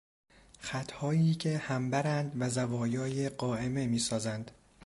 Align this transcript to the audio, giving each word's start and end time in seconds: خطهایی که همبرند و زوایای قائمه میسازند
خطهایی 0.59 1.35
که 1.35 1.57
همبرند 1.57 2.31
و 2.39 2.49
زوایای 2.49 3.29
قائمه 3.29 3.87
میسازند 3.87 4.51